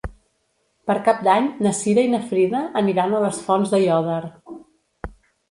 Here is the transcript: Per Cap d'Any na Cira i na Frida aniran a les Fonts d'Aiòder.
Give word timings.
Per 0.91 0.95
Cap 1.07 1.19
d'Any 1.27 1.49
na 1.65 1.73
Cira 1.81 2.05
i 2.07 2.11
na 2.15 2.21
Frida 2.31 2.63
aniran 2.83 3.15
a 3.15 3.21
les 3.27 3.43
Fonts 3.51 3.77
d'Aiòder. 3.77 4.19